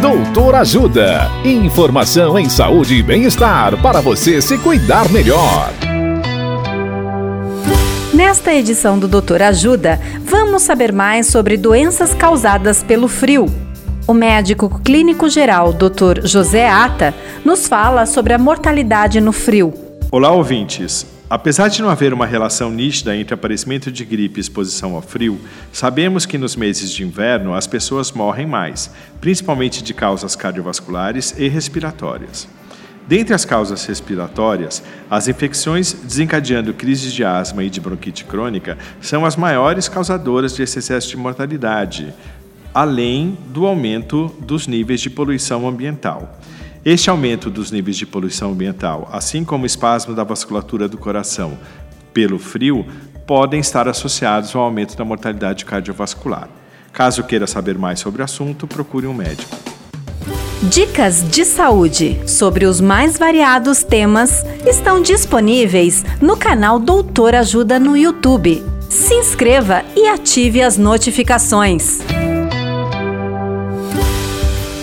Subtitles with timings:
[0.00, 1.30] Doutor Ajuda.
[1.42, 5.70] Informação em saúde e bem-estar para você se cuidar melhor.
[8.12, 13.46] Nesta edição do Doutor Ajuda, vamos saber mais sobre doenças causadas pelo frio.
[14.06, 16.24] O médico clínico geral, Dr.
[16.24, 19.72] José Ata, nos fala sobre a mortalidade no frio.
[20.10, 21.06] Olá, ouvintes.
[21.28, 25.40] Apesar de não haver uma relação nítida entre aparecimento de gripe e exposição ao frio,
[25.72, 31.48] sabemos que nos meses de inverno as pessoas morrem mais, principalmente de causas cardiovasculares e
[31.48, 32.48] respiratórias.
[33.08, 39.24] Dentre as causas respiratórias, as infecções desencadeando crises de asma e de bronquite crônica são
[39.24, 42.14] as maiores causadoras de esse excesso de mortalidade,
[42.72, 46.38] além do aumento dos níveis de poluição ambiental.
[46.86, 51.58] Este aumento dos níveis de poluição ambiental, assim como o espasmo da vasculatura do coração
[52.14, 52.86] pelo frio,
[53.26, 56.48] podem estar associados ao aumento da mortalidade cardiovascular.
[56.92, 59.56] Caso queira saber mais sobre o assunto, procure um médico.
[60.62, 67.96] Dicas de saúde sobre os mais variados temas estão disponíveis no canal Doutor Ajuda no
[67.96, 68.62] YouTube.
[68.88, 71.98] Se inscreva e ative as notificações.